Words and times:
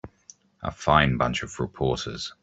A 0.63 0.71
fine 0.71 1.17
bunch 1.17 1.43
of 1.43 1.59
reporters. 1.59 2.33